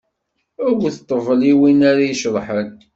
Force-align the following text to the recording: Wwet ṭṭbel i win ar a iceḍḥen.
Wwet 0.73 0.97
ṭṭbel 1.01 1.41
i 1.51 1.53
win 1.59 1.81
ar 1.89 1.97
a 1.99 2.05
iceḍḥen. 2.11 2.69